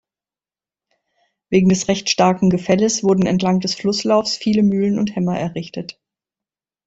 [1.51, 6.01] Wegen des recht starken Gefälles wurden entlang des Flusslaufs viele Mühlen und Hämmer errichtet.